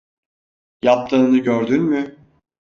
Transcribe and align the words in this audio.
Yaptığını 0.81 1.37
gördün 1.37 1.77
mü? 1.83 2.17